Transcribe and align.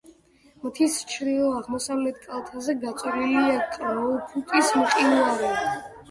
მთის 0.67 0.93
ჩრდილო-აღმოსავლეთ 1.09 2.17
კალთაზე 2.23 2.75
გაწოლილია 2.85 3.59
კროუფუტის 3.75 4.71
მყინვარი. 4.79 5.53